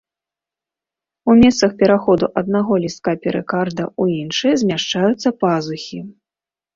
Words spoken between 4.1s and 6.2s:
іншы змяшчаюцца пазухі.